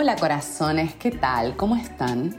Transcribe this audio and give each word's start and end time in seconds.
Hola 0.00 0.14
corazones, 0.14 0.94
¿qué 0.94 1.10
tal? 1.10 1.56
¿Cómo 1.56 1.74
están? 1.74 2.32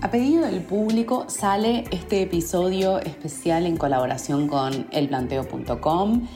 A 0.00 0.10
pedido 0.10 0.44
del 0.44 0.60
público 0.60 1.26
sale 1.28 1.84
este 1.92 2.20
episodio 2.20 2.98
especial 2.98 3.66
en 3.66 3.76
colaboración 3.76 4.48
con 4.48 4.88
elplanteo.com, 4.90 6.26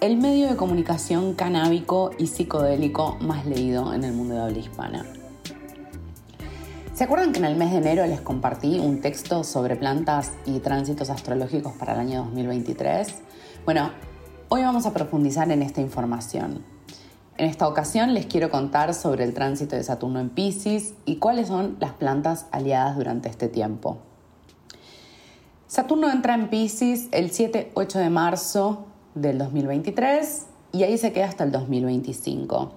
el 0.00 0.16
medio 0.16 0.48
de 0.48 0.56
comunicación 0.56 1.34
canábico 1.34 2.10
y 2.18 2.26
psicodélico 2.26 3.16
más 3.20 3.46
leído 3.46 3.94
en 3.94 4.02
el 4.02 4.12
mundo 4.12 4.34
de 4.34 4.40
habla 4.40 4.58
hispana. 4.58 5.06
¿Se 6.94 7.04
acuerdan 7.04 7.30
que 7.30 7.38
en 7.38 7.44
el 7.44 7.54
mes 7.54 7.70
de 7.70 7.78
enero 7.78 8.04
les 8.04 8.20
compartí 8.20 8.80
un 8.80 9.00
texto 9.00 9.44
sobre 9.44 9.76
plantas 9.76 10.32
y 10.46 10.58
tránsitos 10.58 11.10
astrológicos 11.10 11.74
para 11.74 11.92
el 11.92 12.00
año 12.00 12.24
2023? 12.24 13.22
Bueno, 13.64 13.92
hoy 14.48 14.62
vamos 14.62 14.84
a 14.84 14.92
profundizar 14.92 15.48
en 15.52 15.62
esta 15.62 15.80
información. 15.80 16.71
En 17.42 17.48
esta 17.48 17.66
ocasión 17.66 18.14
les 18.14 18.26
quiero 18.26 18.50
contar 18.50 18.94
sobre 18.94 19.24
el 19.24 19.34
tránsito 19.34 19.74
de 19.74 19.82
Saturno 19.82 20.20
en 20.20 20.28
Pisces 20.28 20.94
y 21.04 21.16
cuáles 21.16 21.48
son 21.48 21.76
las 21.80 21.90
plantas 21.90 22.46
aliadas 22.52 22.96
durante 22.96 23.28
este 23.28 23.48
tiempo. 23.48 23.98
Saturno 25.66 26.08
entra 26.08 26.34
en 26.34 26.50
Pisces 26.50 27.08
el 27.10 27.32
7-8 27.32 27.94
de 27.94 28.10
marzo 28.10 28.86
del 29.16 29.38
2023 29.38 30.46
y 30.70 30.84
ahí 30.84 30.96
se 30.96 31.12
queda 31.12 31.26
hasta 31.26 31.42
el 31.42 31.50
2025. 31.50 32.74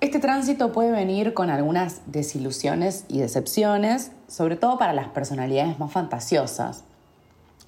Este 0.00 0.20
tránsito 0.20 0.70
puede 0.70 0.92
venir 0.92 1.34
con 1.34 1.50
algunas 1.50 2.02
desilusiones 2.06 3.04
y 3.08 3.18
decepciones, 3.18 4.12
sobre 4.28 4.54
todo 4.54 4.78
para 4.78 4.92
las 4.92 5.08
personalidades 5.08 5.80
más 5.80 5.90
fantasiosas, 5.90 6.84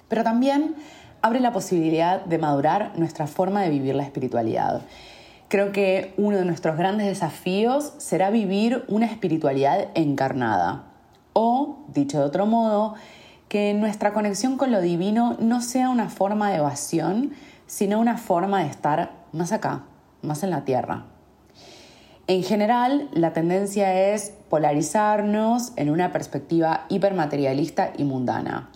pero 0.07 0.23
también 0.23 0.75
abre 1.21 1.41
la 1.41 1.51
posibilidad 1.51 2.23
de 2.23 2.37
madurar 2.37 2.97
nuestra 2.97 3.27
forma 3.27 3.63
de 3.63 3.69
vivir 3.69 3.95
la 3.95 4.03
espiritualidad 4.03 4.81
Creo 5.47 5.71
que 5.71 6.13
uno 6.17 6.37
de 6.37 6.45
nuestros 6.45 6.75
grandes 6.75 7.05
desafíos 7.05 7.93
será 7.97 8.31
vivir 8.31 8.83
una 8.87 9.05
espiritualidad 9.05 9.89
encarnada. 9.93 10.85
O, 11.33 11.85
dicho 11.93 12.17
de 12.17 12.25
otro 12.25 12.45
modo, 12.47 12.95
que 13.47 13.73
nuestra 13.75 14.11
conexión 14.11 14.57
con 14.57 14.71
lo 14.71 14.81
divino 14.81 15.37
no 15.39 15.61
sea 15.61 15.89
una 15.89 16.09
forma 16.09 16.49
de 16.49 16.57
evasión, 16.57 17.33
sino 17.67 17.99
una 17.99 18.17
forma 18.17 18.63
de 18.63 18.69
estar 18.69 19.11
más 19.33 19.51
acá, 19.51 19.83
más 20.23 20.41
en 20.43 20.49
la 20.49 20.65
tierra. 20.65 21.05
En 22.27 22.41
general, 22.41 23.07
la 23.13 23.33
tendencia 23.33 24.13
es 24.13 24.33
polarizarnos 24.49 25.73
en 25.75 25.91
una 25.91 26.11
perspectiva 26.11 26.85
hipermaterialista 26.89 27.93
y 27.95 28.03
mundana. 28.03 28.71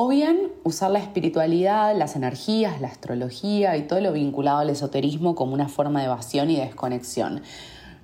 O 0.00 0.06
bien 0.06 0.52
usar 0.62 0.92
la 0.92 1.00
espiritualidad, 1.00 1.92
las 1.96 2.14
energías, 2.14 2.80
la 2.80 2.86
astrología 2.86 3.76
y 3.76 3.88
todo 3.88 4.00
lo 4.00 4.12
vinculado 4.12 4.58
al 4.58 4.70
esoterismo 4.70 5.34
como 5.34 5.54
una 5.54 5.68
forma 5.68 5.98
de 5.98 6.06
evasión 6.06 6.50
y 6.50 6.56
desconexión. 6.56 7.42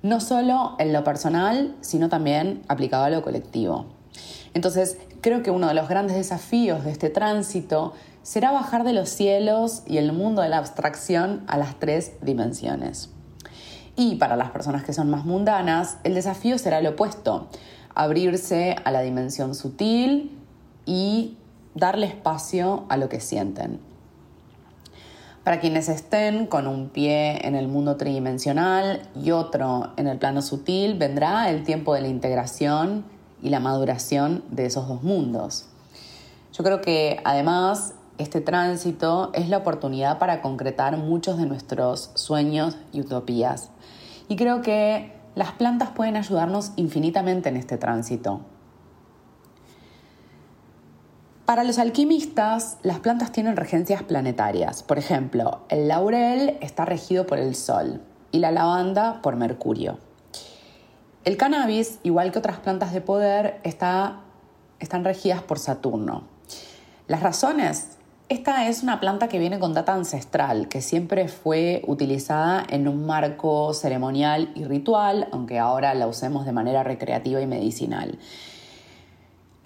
No 0.03 0.19
solo 0.19 0.75
en 0.77 0.91
lo 0.91 1.05
personal, 1.05 1.73
sino 1.79 2.09
también 2.09 2.63
aplicado 2.67 3.05
a 3.05 3.09
lo 3.09 3.21
colectivo. 3.21 3.85
Entonces, 4.53 4.97
creo 5.21 5.41
que 5.41 5.51
uno 5.51 5.69
de 5.69 5.73
los 5.73 5.87
grandes 5.87 6.17
desafíos 6.17 6.83
de 6.83 6.91
este 6.91 7.09
tránsito 7.09 7.93
será 8.23 8.51
bajar 8.51 8.83
de 8.83 8.91
los 8.91 9.07
cielos 9.07 9.83
y 9.87 9.95
el 9.95 10.11
mundo 10.11 10.41
de 10.41 10.49
la 10.49 10.57
abstracción 10.57 11.45
a 11.47 11.57
las 11.57 11.79
tres 11.79 12.11
dimensiones. 12.21 13.09
Y 13.95 14.15
para 14.15 14.35
las 14.35 14.51
personas 14.51 14.83
que 14.83 14.91
son 14.91 15.09
más 15.09 15.23
mundanas, 15.23 15.99
el 16.03 16.13
desafío 16.13 16.57
será 16.57 16.79
el 16.79 16.87
opuesto, 16.87 17.47
abrirse 17.93 18.75
a 18.83 18.91
la 18.91 18.99
dimensión 18.99 19.55
sutil 19.55 20.37
y 20.85 21.37
darle 21.75 22.07
espacio 22.07 22.85
a 22.89 22.97
lo 22.97 23.09
que 23.09 23.19
sienten. 23.19 23.79
Para 25.43 25.59
quienes 25.59 25.89
estén 25.89 26.47
con 26.47 26.65
un 26.65 26.89
pie 26.89 27.45
en 27.47 27.53
el 27.53 27.67
mundo 27.67 27.97
tridimensional 27.97 29.07
y 29.13 29.29
otro 29.29 29.91
en 29.95 30.07
el 30.07 30.17
plano 30.17 30.41
sutil, 30.41 30.97
vendrá 30.97 31.51
el 31.51 31.63
tiempo 31.63 31.93
de 31.93 32.01
la 32.01 32.07
integración 32.07 33.05
y 33.43 33.49
la 33.49 33.59
maduración 33.59 34.43
de 34.49 34.65
esos 34.65 34.87
dos 34.87 35.03
mundos. 35.03 35.67
Yo 36.51 36.63
creo 36.63 36.81
que 36.81 37.19
además 37.23 37.93
este 38.17 38.41
tránsito 38.41 39.29
es 39.33 39.49
la 39.49 39.57
oportunidad 39.57 40.17
para 40.17 40.41
concretar 40.41 40.97
muchos 40.97 41.37
de 41.37 41.45
nuestros 41.45 42.09
sueños 42.15 42.77
y 42.91 43.01
utopías. 43.01 43.69
Y 44.27 44.37
creo 44.37 44.61
que 44.61 45.13
las 45.35 45.51
plantas 45.51 45.89
pueden 45.89 46.15
ayudarnos 46.15 46.71
infinitamente 46.77 47.49
en 47.49 47.57
este 47.57 47.77
tránsito. 47.77 48.39
Para 51.45 51.63
los 51.63 51.77
alquimistas, 51.77 52.79
las 52.81 52.99
plantas 53.01 53.31
tienen 53.31 53.55
regencias 53.55 54.01
planetarias. 54.01 54.81
Por 54.81 54.97
ejemplo, 54.97 55.61
el 55.69 55.87
laurel 55.87 56.57
está 56.59 56.85
regido 56.85 57.27
por 57.27 57.37
el 57.37 57.53
Sol 57.53 58.01
y 58.31 58.39
la 58.39 58.51
lavanda 58.51 59.21
por 59.21 59.35
Mercurio. 59.35 59.99
El 61.23 61.37
cannabis, 61.37 61.99
igual 62.01 62.31
que 62.31 62.39
otras 62.39 62.57
plantas 62.57 62.93
de 62.93 63.01
poder, 63.01 63.59
está, 63.61 64.21
están 64.79 65.03
regidas 65.03 65.43
por 65.43 65.59
Saturno. 65.59 66.23
Las 67.07 67.21
razones, 67.21 67.97
esta 68.27 68.67
es 68.67 68.81
una 68.81 68.99
planta 68.99 69.27
que 69.27 69.37
viene 69.37 69.59
con 69.59 69.75
data 69.75 69.93
ancestral, 69.93 70.67
que 70.67 70.81
siempre 70.81 71.27
fue 71.27 71.83
utilizada 71.85 72.65
en 72.67 72.87
un 72.87 73.05
marco 73.05 73.71
ceremonial 73.75 74.51
y 74.55 74.63
ritual, 74.63 75.27
aunque 75.31 75.59
ahora 75.59 75.93
la 75.93 76.07
usemos 76.07 76.47
de 76.47 76.53
manera 76.53 76.81
recreativa 76.81 77.39
y 77.39 77.45
medicinal. 77.45 78.17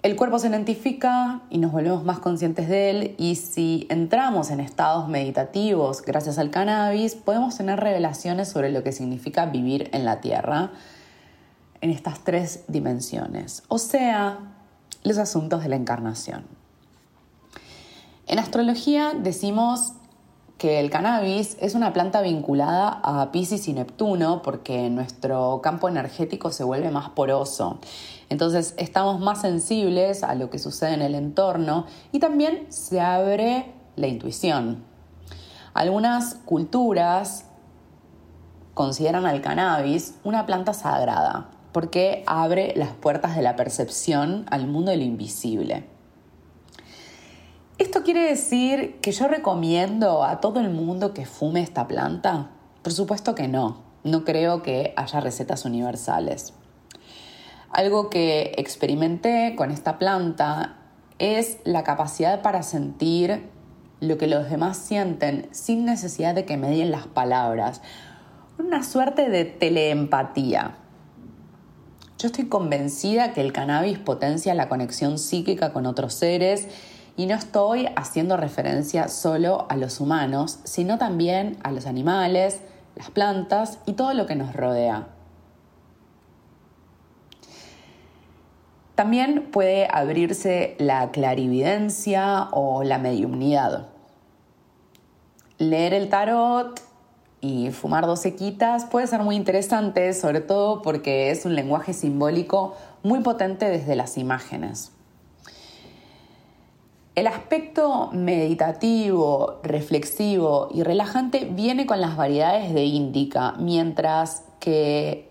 El 0.02 0.16
cuerpo 0.16 0.38
se 0.38 0.48
identifica 0.48 1.42
y 1.50 1.58
nos 1.58 1.72
volvemos 1.72 2.04
más 2.04 2.20
conscientes 2.20 2.70
de 2.70 2.90
él 2.90 3.14
y 3.18 3.34
si 3.34 3.86
entramos 3.90 4.50
en 4.50 4.60
estados 4.60 5.08
meditativos 5.08 6.00
gracias 6.00 6.38
al 6.38 6.50
cannabis, 6.50 7.14
podemos 7.14 7.58
tener 7.58 7.78
revelaciones 7.78 8.48
sobre 8.48 8.70
lo 8.70 8.82
que 8.82 8.92
significa 8.92 9.44
vivir 9.44 9.90
en 9.92 10.06
la 10.06 10.22
Tierra 10.22 10.70
en 11.82 11.90
estas 11.90 12.20
tres 12.24 12.64
dimensiones, 12.66 13.62
o 13.68 13.76
sea, 13.76 14.38
los 15.02 15.18
asuntos 15.18 15.62
de 15.62 15.68
la 15.68 15.76
encarnación. 15.76 16.44
En 18.26 18.38
astrología 18.38 19.12
decimos 19.14 19.92
que 20.60 20.78
el 20.78 20.90
cannabis 20.90 21.56
es 21.62 21.74
una 21.74 21.94
planta 21.94 22.20
vinculada 22.20 23.00
a 23.02 23.32
Pisces 23.32 23.66
y 23.66 23.72
Neptuno 23.72 24.42
porque 24.42 24.90
nuestro 24.90 25.62
campo 25.62 25.88
energético 25.88 26.52
se 26.52 26.64
vuelve 26.64 26.90
más 26.90 27.08
poroso. 27.08 27.78
Entonces 28.28 28.74
estamos 28.76 29.20
más 29.20 29.40
sensibles 29.40 30.22
a 30.22 30.34
lo 30.34 30.50
que 30.50 30.58
sucede 30.58 30.92
en 30.92 31.00
el 31.00 31.14
entorno 31.14 31.86
y 32.12 32.18
también 32.18 32.66
se 32.68 33.00
abre 33.00 33.72
la 33.96 34.06
intuición. 34.06 34.84
Algunas 35.72 36.34
culturas 36.44 37.46
consideran 38.74 39.24
al 39.24 39.40
cannabis 39.40 40.16
una 40.24 40.44
planta 40.44 40.74
sagrada 40.74 41.48
porque 41.72 42.22
abre 42.26 42.74
las 42.76 42.90
puertas 42.90 43.34
de 43.34 43.40
la 43.40 43.56
percepción 43.56 44.44
al 44.50 44.66
mundo 44.66 44.90
del 44.90 45.00
invisible. 45.00 45.86
¿Esto 47.80 48.02
quiere 48.02 48.28
decir 48.28 48.98
que 49.00 49.10
yo 49.10 49.26
recomiendo 49.26 50.22
a 50.22 50.42
todo 50.42 50.60
el 50.60 50.68
mundo 50.68 51.14
que 51.14 51.24
fume 51.24 51.62
esta 51.62 51.88
planta? 51.88 52.50
Por 52.82 52.92
supuesto 52.92 53.34
que 53.34 53.48
no. 53.48 53.78
No 54.04 54.22
creo 54.26 54.62
que 54.62 54.92
haya 54.98 55.18
recetas 55.20 55.64
universales. 55.64 56.52
Algo 57.70 58.10
que 58.10 58.52
experimenté 58.58 59.54
con 59.56 59.70
esta 59.70 59.98
planta 59.98 60.76
es 61.18 61.56
la 61.64 61.82
capacidad 61.82 62.42
para 62.42 62.62
sentir 62.62 63.48
lo 64.00 64.18
que 64.18 64.26
los 64.26 64.50
demás 64.50 64.76
sienten 64.76 65.48
sin 65.50 65.86
necesidad 65.86 66.34
de 66.34 66.44
que 66.44 66.58
me 66.58 66.68
den 66.68 66.90
las 66.90 67.06
palabras. 67.06 67.80
Una 68.58 68.82
suerte 68.82 69.30
de 69.30 69.46
teleempatía. 69.46 70.76
Yo 72.18 72.26
estoy 72.26 72.46
convencida 72.46 73.32
que 73.32 73.40
el 73.40 73.54
cannabis 73.54 73.98
potencia 73.98 74.52
la 74.52 74.68
conexión 74.68 75.18
psíquica 75.18 75.72
con 75.72 75.86
otros 75.86 76.12
seres 76.12 76.68
y 77.20 77.26
no 77.26 77.34
estoy 77.34 77.86
haciendo 77.96 78.38
referencia 78.38 79.08
solo 79.08 79.66
a 79.68 79.76
los 79.76 80.00
humanos, 80.00 80.60
sino 80.64 80.96
también 80.96 81.58
a 81.62 81.70
los 81.70 81.84
animales, 81.84 82.62
las 82.96 83.10
plantas 83.10 83.78
y 83.84 83.92
todo 83.92 84.14
lo 84.14 84.24
que 84.24 84.36
nos 84.36 84.54
rodea. 84.56 85.08
También 88.94 89.50
puede 89.52 89.86
abrirse 89.92 90.76
la 90.78 91.10
clarividencia 91.10 92.48
o 92.52 92.84
la 92.84 92.96
mediumnidad. 92.96 93.88
Leer 95.58 95.92
el 95.92 96.08
tarot 96.08 96.80
y 97.42 97.70
fumar 97.70 98.06
dos 98.06 98.20
sequitas 98.20 98.86
puede 98.86 99.06
ser 99.06 99.20
muy 99.20 99.36
interesante, 99.36 100.14
sobre 100.14 100.40
todo 100.40 100.80
porque 100.80 101.30
es 101.30 101.44
un 101.44 101.54
lenguaje 101.54 101.92
simbólico 101.92 102.76
muy 103.02 103.20
potente 103.20 103.68
desde 103.68 103.94
las 103.94 104.16
imágenes. 104.16 104.92
El 107.20 107.26
aspecto 107.26 108.08
meditativo, 108.14 109.60
reflexivo 109.62 110.68
y 110.72 110.82
relajante 110.84 111.44
viene 111.44 111.84
con 111.84 112.00
las 112.00 112.16
variedades 112.16 112.72
de 112.72 112.84
índica, 112.84 113.56
mientras 113.58 114.44
que 114.58 115.28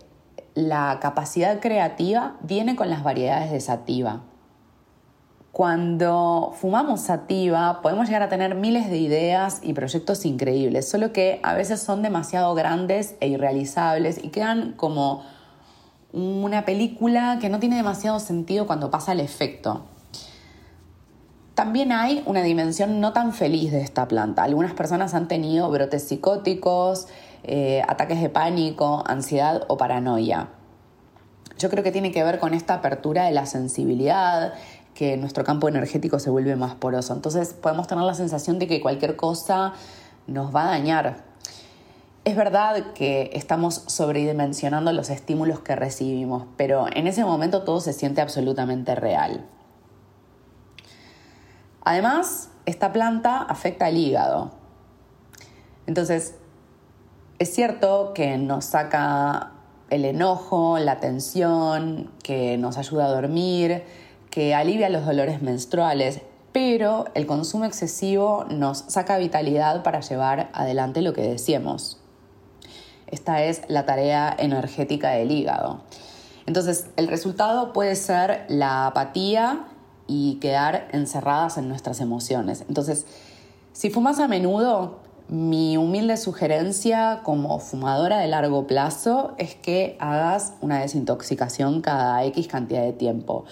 la 0.54 1.00
capacidad 1.02 1.58
creativa 1.58 2.36
viene 2.42 2.76
con 2.76 2.90
las 2.90 3.02
variedades 3.02 3.50
de 3.50 3.60
sativa. 3.60 4.20
Cuando 5.50 6.52
fumamos 6.54 7.00
sativa 7.00 7.80
podemos 7.82 8.06
llegar 8.06 8.22
a 8.22 8.28
tener 8.28 8.54
miles 8.54 8.88
de 8.88 8.98
ideas 8.98 9.58
y 9.60 9.72
proyectos 9.72 10.24
increíbles, 10.24 10.88
solo 10.88 11.12
que 11.12 11.40
a 11.42 11.54
veces 11.54 11.82
son 11.82 12.02
demasiado 12.02 12.54
grandes 12.54 13.16
e 13.18 13.26
irrealizables 13.26 14.22
y 14.22 14.28
quedan 14.28 14.74
como 14.74 15.24
una 16.12 16.64
película 16.64 17.38
que 17.40 17.48
no 17.48 17.58
tiene 17.58 17.74
demasiado 17.74 18.20
sentido 18.20 18.68
cuando 18.68 18.92
pasa 18.92 19.10
el 19.10 19.18
efecto. 19.18 19.89
También 21.54 21.92
hay 21.92 22.22
una 22.26 22.42
dimensión 22.42 23.00
no 23.00 23.12
tan 23.12 23.32
feliz 23.32 23.72
de 23.72 23.82
esta 23.82 24.08
planta. 24.08 24.42
Algunas 24.44 24.72
personas 24.72 25.14
han 25.14 25.28
tenido 25.28 25.70
brotes 25.70 26.04
psicóticos, 26.04 27.08
eh, 27.42 27.82
ataques 27.88 28.20
de 28.20 28.28
pánico, 28.28 29.02
ansiedad 29.06 29.64
o 29.68 29.76
paranoia. 29.76 30.48
Yo 31.58 31.68
creo 31.68 31.84
que 31.84 31.92
tiene 31.92 32.12
que 32.12 32.24
ver 32.24 32.38
con 32.38 32.54
esta 32.54 32.74
apertura 32.74 33.24
de 33.24 33.32
la 33.32 33.44
sensibilidad, 33.46 34.54
que 34.94 35.16
nuestro 35.16 35.44
campo 35.44 35.68
energético 35.68 36.18
se 36.18 36.30
vuelve 36.30 36.56
más 36.56 36.74
poroso. 36.74 37.12
Entonces 37.12 37.52
podemos 37.52 37.86
tener 37.86 38.04
la 38.04 38.14
sensación 38.14 38.58
de 38.58 38.66
que 38.66 38.80
cualquier 38.80 39.16
cosa 39.16 39.74
nos 40.26 40.54
va 40.54 40.64
a 40.64 40.70
dañar. 40.70 41.16
Es 42.24 42.36
verdad 42.36 42.92
que 42.94 43.30
estamos 43.32 43.82
sobredimensionando 43.86 44.92
los 44.92 45.08
estímulos 45.10 45.60
que 45.60 45.74
recibimos, 45.74 46.44
pero 46.56 46.86
en 46.94 47.06
ese 47.06 47.24
momento 47.24 47.62
todo 47.62 47.80
se 47.80 47.92
siente 47.92 48.20
absolutamente 48.20 48.94
real. 48.94 49.44
Además, 51.90 52.50
esta 52.66 52.92
planta 52.92 53.38
afecta 53.38 53.86
al 53.86 53.96
hígado. 53.96 54.52
Entonces, 55.88 56.36
es 57.40 57.52
cierto 57.52 58.12
que 58.14 58.38
nos 58.38 58.66
saca 58.66 59.54
el 59.88 60.04
enojo, 60.04 60.78
la 60.78 61.00
tensión, 61.00 62.12
que 62.22 62.56
nos 62.58 62.78
ayuda 62.78 63.06
a 63.06 63.08
dormir, 63.08 63.82
que 64.30 64.54
alivia 64.54 64.88
los 64.88 65.04
dolores 65.04 65.42
menstruales, 65.42 66.20
pero 66.52 67.06
el 67.14 67.26
consumo 67.26 67.64
excesivo 67.64 68.44
nos 68.48 68.84
saca 68.86 69.18
vitalidad 69.18 69.82
para 69.82 69.98
llevar 69.98 70.48
adelante 70.52 71.02
lo 71.02 71.12
que 71.12 71.22
deseemos. 71.22 71.98
Esta 73.08 73.42
es 73.42 73.62
la 73.66 73.84
tarea 73.84 74.32
energética 74.38 75.10
del 75.10 75.32
hígado. 75.32 75.80
Entonces, 76.46 76.86
el 76.94 77.08
resultado 77.08 77.72
puede 77.72 77.96
ser 77.96 78.44
la 78.46 78.86
apatía 78.86 79.66
y 80.10 80.34
quedar 80.40 80.88
encerradas 80.90 81.56
en 81.56 81.68
nuestras 81.68 82.00
emociones. 82.00 82.64
Entonces, 82.66 83.06
si 83.72 83.90
fumas 83.90 84.18
a 84.18 84.26
menudo, 84.26 84.98
mi 85.28 85.76
humilde 85.76 86.16
sugerencia 86.16 87.20
como 87.22 87.60
fumadora 87.60 88.18
de 88.18 88.26
largo 88.26 88.66
plazo 88.66 89.34
es 89.38 89.54
que 89.54 89.96
hagas 90.00 90.54
una 90.60 90.80
desintoxicación 90.80 91.80
cada 91.80 92.24
X 92.24 92.48
cantidad 92.48 92.82
de 92.82 92.92
tiempo. 92.92 93.44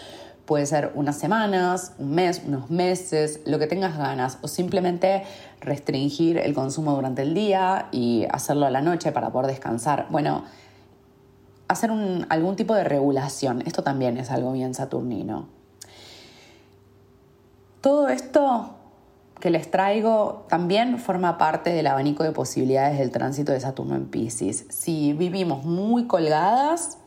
Puede 0.47 0.67
ser 0.67 0.91
unas 0.97 1.17
semanas, 1.17 1.93
un 2.01 2.11
mes, 2.17 2.43
unos 2.45 2.71
meses, 2.71 3.41
lo 3.45 3.61
que 3.61 3.69
tengas 3.69 3.97
ganas, 3.97 4.39
o 4.43 4.49
simplemente 4.49 5.23
restringir 5.61 6.39
el 6.39 6.55
consumo 6.55 6.97
durante 6.97 7.23
el 7.23 7.35
día 7.35 7.87
y 7.93 8.27
hacerlo 8.33 8.67
a 8.67 8.71
la 8.71 8.81
noche 8.81 9.13
para 9.13 9.31
poder 9.31 9.47
descansar. 9.47 10.07
Bueno, 10.11 10.43
hacer 11.69 11.93
algún 12.29 12.57
tipo 12.57 12.75
de 12.75 12.83
regulación, 12.83 13.63
esto 13.65 13.85
también 13.85 14.17
es 14.17 14.33
algo 14.33 14.51
bien 14.53 14.75
saturnino. 14.75 15.58
Todo 17.81 18.09
esto 18.09 18.75
que 19.41 19.51
les 19.51 19.71
traigo 19.71 20.47
también 20.49 20.99
forma 20.99 21.39
parte 21.39 21.71
del 21.71 21.87
abanico 21.87 22.25
de 22.25 22.33
posibilidades 22.33 22.99
del 22.99 23.11
tránsito 23.11 23.53
de 23.53 23.61
Saturno 23.61 23.95
en 23.95 24.07
Pisces. 24.07 24.67
Si 24.69 25.13
vivimos 25.13 25.65
muy 25.65 26.07
colgadas 26.07 26.99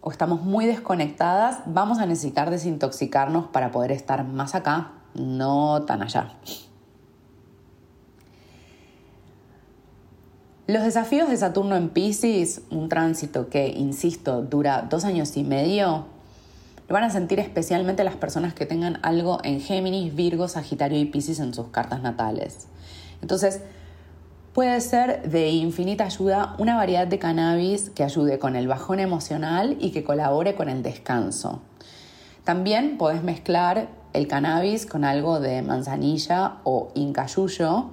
o 0.00 0.12
estamos 0.12 0.42
muy 0.42 0.66
desconectadas, 0.66 1.60
vamos 1.66 1.98
a 1.98 2.06
necesitar 2.06 2.50
desintoxicarnos 2.50 3.48
para 3.48 3.72
poder 3.72 3.90
estar 3.90 4.24
más 4.24 4.54
acá, 4.54 4.92
no 5.14 5.82
tan 5.82 6.02
allá. 6.02 6.34
Los 10.66 10.84
desafíos 10.84 11.28
de 11.28 11.36
Saturno 11.36 11.76
en 11.76 11.88
Pisces, 11.90 12.62
un 12.70 12.88
tránsito 12.88 13.48
que, 13.48 13.68
insisto, 13.68 14.40
dura 14.40 14.86
dos 14.88 15.04
años 15.04 15.36
y 15.36 15.44
medio, 15.44 16.06
lo 16.88 16.94
van 16.94 17.04
a 17.04 17.10
sentir 17.10 17.40
especialmente 17.40 18.04
las 18.04 18.16
personas 18.16 18.54
que 18.54 18.66
tengan 18.66 18.98
algo 19.02 19.38
en 19.42 19.60
Géminis, 19.60 20.14
Virgo, 20.14 20.48
Sagitario 20.48 20.98
y 20.98 21.06
Pisces 21.06 21.40
en 21.40 21.54
sus 21.54 21.68
cartas 21.68 22.02
natales. 22.02 22.66
Entonces, 23.22 23.62
puede 24.52 24.80
ser 24.80 25.28
de 25.28 25.48
infinita 25.50 26.04
ayuda 26.04 26.54
una 26.58 26.76
variedad 26.76 27.06
de 27.06 27.18
cannabis 27.18 27.90
que 27.90 28.04
ayude 28.04 28.38
con 28.38 28.54
el 28.54 28.68
bajón 28.68 29.00
emocional 29.00 29.76
y 29.80 29.92
que 29.92 30.04
colabore 30.04 30.54
con 30.54 30.68
el 30.68 30.82
descanso. 30.82 31.62
También 32.44 32.98
podés 32.98 33.22
mezclar 33.22 33.88
el 34.12 34.28
cannabis 34.28 34.84
con 34.84 35.04
algo 35.04 35.40
de 35.40 35.62
manzanilla 35.62 36.58
o 36.64 36.92
incayuyo. 36.94 37.90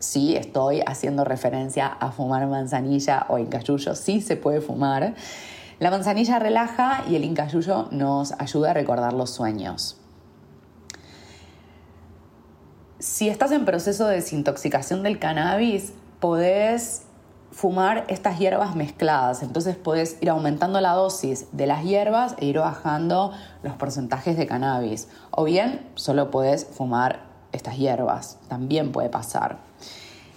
Sí, 0.00 0.36
estoy 0.36 0.82
haciendo 0.84 1.24
referencia 1.24 1.86
a 1.86 2.10
fumar 2.10 2.46
manzanilla 2.48 3.26
o 3.28 3.38
incayuyo, 3.38 3.94
sí 3.94 4.20
se 4.20 4.36
puede 4.36 4.60
fumar. 4.60 5.14
La 5.80 5.90
manzanilla 5.90 6.38
relaja 6.38 7.04
y 7.08 7.16
el 7.16 7.24
incayuyo 7.24 7.88
nos 7.90 8.32
ayuda 8.38 8.70
a 8.70 8.74
recordar 8.74 9.12
los 9.12 9.30
sueños. 9.30 9.96
Si 13.00 13.28
estás 13.28 13.50
en 13.50 13.64
proceso 13.64 14.06
de 14.06 14.16
desintoxicación 14.16 15.02
del 15.02 15.18
cannabis, 15.18 15.92
podés 16.20 17.02
fumar 17.50 18.04
estas 18.08 18.38
hierbas 18.38 18.76
mezcladas. 18.76 19.42
Entonces 19.42 19.74
podés 19.76 20.16
ir 20.20 20.30
aumentando 20.30 20.80
la 20.80 20.92
dosis 20.92 21.46
de 21.52 21.66
las 21.66 21.84
hierbas 21.84 22.36
e 22.38 22.46
ir 22.46 22.58
bajando 22.58 23.32
los 23.62 23.74
porcentajes 23.74 24.36
de 24.36 24.46
cannabis. 24.46 25.08
O 25.32 25.44
bien 25.44 25.86
solo 25.96 26.30
podés 26.30 26.66
fumar 26.66 27.24
estas 27.52 27.76
hierbas. 27.76 28.38
También 28.48 28.92
puede 28.92 29.08
pasar. 29.08 29.58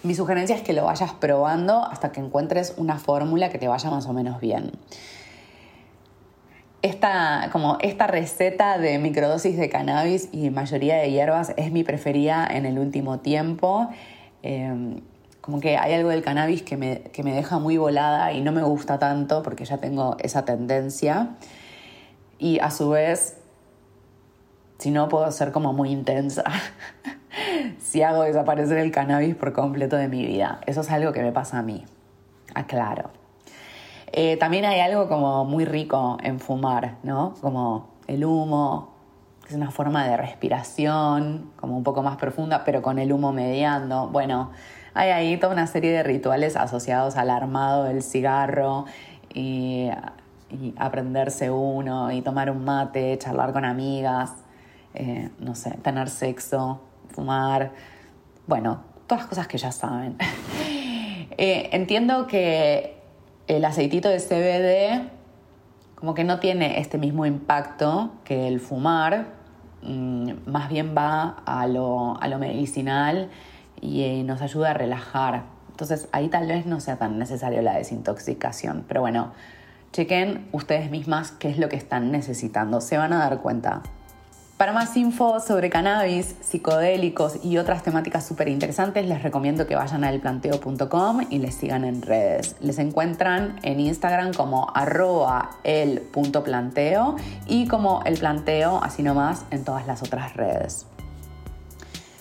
Mi 0.04 0.16
sugerencia 0.16 0.56
es 0.56 0.62
que 0.62 0.74
lo 0.74 0.86
vayas 0.86 1.14
probando 1.14 1.86
hasta 1.86 2.12
que 2.12 2.22
encuentres 2.22 2.74
una 2.78 2.98
fórmula 2.98 3.50
que 3.50 3.60
te 3.60 3.68
vaya 3.68 3.90
más 3.92 4.08
o 4.08 4.14
menos 4.14 4.42
bien 4.42 4.72
esta, 6.88 7.50
como 7.52 7.78
esta 7.82 8.08
receta 8.08 8.78
de 8.78 8.98
microdosis 9.00 9.58
de 9.58 9.70
cannabis 9.70 10.30
y 10.32 10.50
mayoría 10.50 10.96
de 10.98 11.12
hierbas 11.12 11.54
es 11.58 11.72
mi 11.72 11.84
preferida 11.84 12.48
en 12.50 12.66
el 12.66 12.80
último 12.80 13.20
tiempo. 13.20 13.90
Em, 14.42 15.02
como 15.42 15.60
que 15.60 15.78
hay 15.78 15.94
algo 15.94 16.10
del 16.10 16.24
cannabis 16.24 16.62
que 16.64 16.76
me, 16.78 17.02
que 17.14 17.24
me 17.24 17.34
deja 17.34 17.60
muy 17.60 17.78
volada 17.78 18.34
y 18.34 18.42
no 18.42 18.52
me 18.52 18.64
gusta 18.64 19.00
tanto 19.00 19.44
porque 19.44 19.66
ya 19.66 19.78
tengo 19.78 20.18
esa 20.20 20.46
tendencia. 20.46 21.36
Y 22.40 22.60
a 22.60 22.72
su 22.72 22.90
vez, 22.90 23.38
si 24.78 24.92
no, 24.92 25.08
puedo 25.10 25.32
ser 25.32 25.52
como 25.52 25.74
muy 25.74 25.92
intensa. 25.92 26.44
si 27.80 28.02
hago 28.02 28.24
desaparecer 28.24 28.78
el 28.78 28.92
cannabis 28.92 29.36
por 29.36 29.54
completo 29.54 29.96
de 29.96 30.08
mi 30.08 30.26
vida. 30.26 30.62
Eso 30.66 30.82
es 30.82 30.92
algo 30.92 31.12
que 31.14 31.22
me 31.22 31.32
pasa 31.32 31.60
a 31.60 31.64
mí. 31.64 31.86
Aclaro. 32.54 33.27
Eh, 34.12 34.38
también 34.38 34.66
hay 34.66 34.80
algo 34.80 35.08
como 35.08 35.46
muy 35.46 35.66
rico 35.66 36.18
en 36.24 36.40
fumar, 36.40 36.96
¿no? 37.04 37.34
Como 37.42 37.90
el 38.08 38.24
humo, 38.24 38.94
que 39.44 39.50
es 39.50 39.56
una 39.56 39.72
forma 39.72 40.06
de 40.08 40.18
respiración, 40.18 41.52
como 41.58 41.78
un 41.78 41.84
poco 41.84 42.04
más 42.04 42.18
profunda, 42.18 42.64
pero 42.64 42.82
con 42.82 43.00
el 43.00 43.12
humo 43.12 43.34
mediando. 43.34 44.08
Bueno, 44.08 44.52
hay 44.94 45.10
ahí 45.10 45.38
toda 45.38 45.54
una 45.54 45.68
serie 45.68 45.92
de 45.92 46.04
rituales 46.04 46.56
asociados 46.56 47.18
al 47.18 47.30
armado 47.30 47.84
del 47.84 48.02
cigarro 48.02 48.86
y, 49.34 49.90
aprenderse 50.78 51.52
uno 51.52 52.10
y 52.10 52.22
tomar 52.22 52.50
un 52.50 52.64
mate, 52.64 53.18
charlar 53.18 53.52
con 53.52 53.66
amigas, 53.66 54.32
eh, 54.94 55.30
no 55.40 55.56
sé, 55.56 55.72
tener 55.84 56.10
sexo, 56.10 56.80
fumar, 57.10 57.74
bueno, 58.48 58.80
todas 59.08 59.26
cosas 59.26 59.48
que 59.48 59.58
ya 59.58 59.72
saben. 59.72 60.18
Eh, 61.40 61.70
entiendo 61.74 62.26
que 62.26 62.97
el 63.48 63.66
aceitito 63.66 64.10
de 64.10 64.20
CBD 64.20 65.18
como 65.96 66.14
que 66.14 66.24
no 66.24 66.40
tiene 66.40 66.80
este 66.80 67.00
mismo 67.00 67.26
impacto 67.26 68.12
que 68.24 68.48
el 68.48 68.60
fumar, 68.60 69.34
mm, 69.82 70.32
más 70.46 70.70
bien 70.70 70.94
va 70.96 71.38
a 71.46 71.66
lo, 71.66 72.20
medicinal 72.40 73.30
y 73.82 74.04
eh, 74.04 74.24
nos 74.24 74.42
ayuda 74.42 74.72
a 74.72 74.74
relajar. 74.74 75.46
Entonces 75.72 76.08
ahí 76.12 76.28
tal 76.28 76.48
vez 76.48 76.66
no 76.66 76.80
sea 76.80 76.98
tan 76.98 77.18
necesario 77.18 77.62
la 77.64 77.76
desintoxicación, 77.76 78.86
pero 78.88 79.02
bueno, 79.02 79.32
chequen 79.92 80.48
ustedes 80.52 80.92
mismas 80.92 81.32
qué 81.32 81.50
es 81.50 81.58
lo 81.58 81.70
que 81.70 81.78
están 81.78 82.12
necesitando, 82.12 82.82
se 82.82 82.98
van 82.98 83.14
a 83.14 83.18
dar 83.18 83.42
cuenta. 83.42 83.82
Para 84.58 84.74
más 84.74 84.98
info 84.98 85.40
sobre 85.40 85.70
cannabis, 85.70 86.36
psicodélicos 86.42 87.46
y 87.46 87.60
otras 87.60 87.84
temáticas 87.84 88.26
súper 88.26 88.48
interesantes, 88.48 89.06
les 89.06 89.22
recomiendo 89.22 89.68
que 89.68 89.76
vayan 89.76 90.04
a 90.04 90.10
elplanteo.com 90.10 91.28
y 91.30 91.38
les 91.38 91.54
sigan 91.54 91.86
en 91.86 92.02
redes. 92.02 92.56
Les 92.60 92.80
encuentran 92.80 93.60
en 93.62 93.80
Instagram 93.80 94.34
como 94.34 94.72
arroba 94.74 95.52
el.planteo 95.64 97.18
y 97.46 97.68
como 97.68 98.02
el 98.06 98.18
planteo, 98.18 98.80
así 98.82 99.04
nomás, 99.04 99.46
en 99.52 99.64
todas 99.64 99.86
las 99.86 100.02
otras 100.02 100.36
redes. 100.36 100.88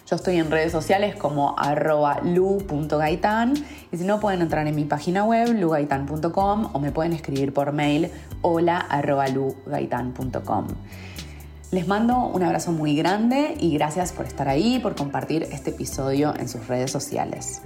Yo 0.07 0.17
estoy 0.17 0.37
en 0.37 0.51
redes 0.51 0.73
sociales 0.73 1.17
como 1.17 1.59
arroba 1.59 2.21
lu.gaitan 2.23 3.55
y 3.91 3.97
si 3.97 4.05
no 4.05 4.21
pueden 4.21 4.43
entrar 4.43 4.67
en 4.67 4.77
mi 4.77 4.85
página 4.85 5.25
web 5.25 5.55
lugaitan.com 5.59 6.69
o 6.75 6.79
me 6.81 6.93
pueden 6.93 7.15
escribir 7.15 7.55
por 7.55 7.73
mail 7.73 8.11
hola 8.43 8.87
lugaitan.com. 9.35 10.67
Les 11.73 11.89
mando 11.89 12.19
un 12.19 12.45
abrazo 12.45 12.71
muy 12.71 12.95
grande 12.95 13.57
y 13.59 13.75
gracias 13.75 14.13
por 14.13 14.25
estar 14.25 14.49
ahí, 14.49 14.79
por 14.79 14.95
compartir 14.95 15.43
este 15.51 15.71
episodio 15.71 16.33
en 16.39 16.49
sus 16.49 16.69
redes 16.69 16.93
sociales. 16.93 17.63